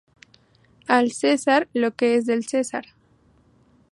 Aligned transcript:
Al 0.87 1.11
César 1.11 1.69
lo 1.75 1.91
que 1.95 2.15
es 2.15 2.25
del 2.25 2.43
César 2.47 2.85